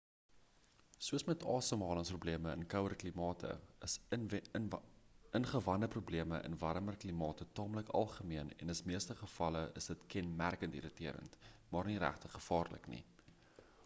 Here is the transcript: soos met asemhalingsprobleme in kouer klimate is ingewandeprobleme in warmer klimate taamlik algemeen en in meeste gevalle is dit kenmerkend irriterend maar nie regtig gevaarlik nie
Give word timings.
soos 1.07 1.23
met 1.25 1.43
asemhalingsprobleme 1.55 2.53
in 2.59 2.63
kouer 2.73 2.95
klimate 3.03 3.51
is 3.87 3.93
ingewandeprobleme 4.17 6.41
in 6.49 6.57
warmer 6.65 6.97
klimate 7.05 7.47
taamlik 7.61 7.93
algemeen 8.01 8.51
en 8.57 8.73
in 8.77 8.81
meeste 8.95 9.19
gevalle 9.23 9.63
is 9.85 9.91
dit 9.95 10.09
kenmerkend 10.17 10.81
irriterend 10.83 11.39
maar 11.75 11.93
nie 11.95 12.01
regtig 12.09 12.35
gevaarlik 12.41 12.93
nie 12.97 13.03